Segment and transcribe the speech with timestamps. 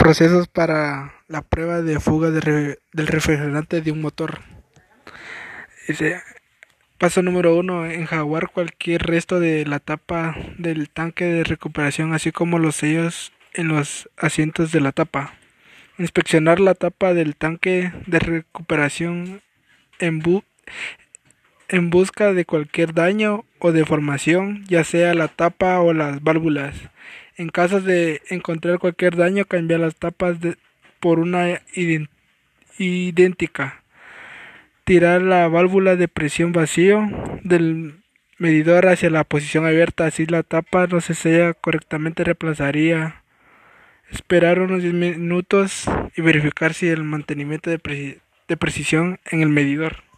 [0.00, 4.40] Procesos para la prueba de fuga del refrigerante de un motor.
[6.96, 12.58] Paso número uno, enjaguar cualquier resto de la tapa del tanque de recuperación, así como
[12.58, 15.34] los sellos en los asientos de la tapa.
[15.98, 19.42] Inspeccionar la tapa del tanque de recuperación
[19.98, 20.22] en
[21.90, 26.74] busca de cualquier daño o deformación, ya sea la tapa o las válvulas.
[27.40, 30.36] En caso de encontrar cualquier daño, cambiar las tapas
[31.00, 31.62] por una
[32.76, 33.82] idéntica.
[34.84, 37.08] Tirar la válvula de presión vacío
[37.42, 37.94] del
[38.36, 43.22] medidor hacia la posición abierta, así la tapa no se sella correctamente, reemplazaría.
[44.10, 50.09] Esperar unos 10 minutos y verificar si el mantenimiento de precisión en el medidor.